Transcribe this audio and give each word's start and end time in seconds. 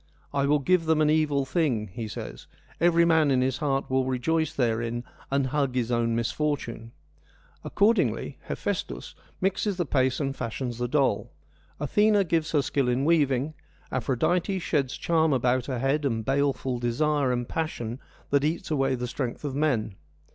'I 0.33 0.47
will 0.47 0.57
give 0.57 0.85
them 0.87 0.99
an 0.99 1.11
evil 1.11 1.45
thing,' 1.45 1.89
he 1.93 2.07
says;' 2.07 2.47
every 2.81 3.05
man 3.05 3.29
in 3.29 3.41
his 3.41 3.57
heart 3.57 3.87
will 3.87 4.05
rejoice 4.05 4.51
therein 4.51 5.03
and 5.29 5.45
hug 5.45 5.75
his 5.75 5.91
own 5.91 6.15
misfortune.' 6.15 6.91
Accordingly, 7.63 8.39
Hephaestus 8.45 9.13
mixes 9.39 9.77
the 9.77 9.85
paste 9.85 10.19
and 10.19 10.35
fashions 10.35 10.79
the 10.79 10.87
doll. 10.87 11.29
Athena 11.79 12.23
gives 12.23 12.49
her 12.51 12.63
skill 12.63 12.89
in 12.89 13.05
weaving, 13.05 13.53
Aphrodite' 13.91 14.57
sheds 14.67 14.97
charm 14.97 15.33
about 15.33 15.67
her 15.67 15.77
head 15.77 16.03
and 16.03 16.25
baleful 16.25 16.79
desire 16.79 17.31
and 17.31 17.47
passion 17.47 17.99
that 18.31 18.43
eats 18.43 18.71
away 18.71 18.95
the 18.95 19.05
strength 19.05 19.43
of 19.45 19.53
men.' 19.53 19.93